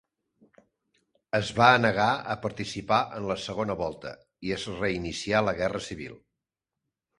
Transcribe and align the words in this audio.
Es 1.39 1.51
va 1.59 1.67
negar 1.83 2.07
a 2.35 2.37
participar 2.47 2.99
en 3.19 3.29
la 3.33 3.37
segona 3.43 3.77
volta, 3.83 4.15
i 4.49 4.57
es 4.59 4.67
reinicià 4.83 5.45
la 5.51 5.57
guerra 5.63 5.87
civil. 5.93 6.19